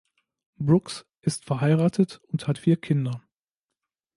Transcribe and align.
Brooks 0.57 1.05
ist 1.21 1.45
verheiratet 1.45 2.21
und 2.29 2.47
hat 2.47 2.57
vier 2.57 2.75
Kinder. 2.77 3.21